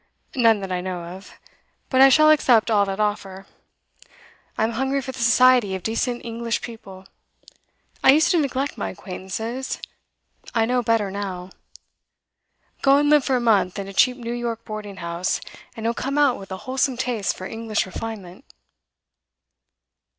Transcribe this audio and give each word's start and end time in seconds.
'None 0.35 0.61
that 0.61 0.71
I 0.71 0.81
know 0.81 1.03
of. 1.03 1.33
But 1.91 2.01
I 2.01 2.09
shall 2.09 2.31
accept 2.31 2.71
all 2.71 2.85
that 2.87 2.99
offer. 2.99 3.45
I'm 4.57 4.71
hungry 4.71 4.99
for 4.99 5.11
the 5.11 5.19
society 5.19 5.75
of 5.75 5.83
decent 5.83 6.25
English 6.25 6.61
people. 6.63 7.05
I 8.03 8.11
used 8.13 8.31
to 8.31 8.39
neglect 8.39 8.79
my 8.79 8.89
acquaintances; 8.89 9.79
I 10.55 10.65
know 10.65 10.81
better 10.81 11.11
now. 11.11 11.51
Go 12.81 12.97
and 12.97 13.11
live 13.11 13.23
for 13.25 13.35
a 13.35 13.39
month 13.39 13.77
in 13.77 13.87
a 13.87 13.93
cheap 13.93 14.17
New 14.17 14.33
York 14.33 14.65
boarding 14.65 14.97
house, 15.05 15.39
and 15.77 15.83
you'll 15.85 15.93
come 15.93 16.17
out 16.17 16.39
with 16.39 16.51
a 16.51 16.57
wholesome 16.65 16.97
taste 16.97 17.37
for 17.37 17.45
English 17.45 17.85
refinement. 17.85 18.43